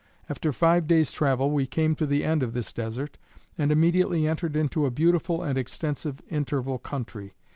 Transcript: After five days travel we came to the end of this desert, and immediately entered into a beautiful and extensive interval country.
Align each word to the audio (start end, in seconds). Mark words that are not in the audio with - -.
After 0.27 0.51
five 0.51 0.87
days 0.87 1.11
travel 1.11 1.51
we 1.51 1.67
came 1.67 1.93
to 1.93 2.07
the 2.07 2.23
end 2.23 2.41
of 2.41 2.53
this 2.55 2.73
desert, 2.73 3.19
and 3.55 3.71
immediately 3.71 4.27
entered 4.27 4.55
into 4.55 4.87
a 4.87 4.89
beautiful 4.89 5.43
and 5.43 5.59
extensive 5.59 6.21
interval 6.27 6.79
country. 6.79 7.35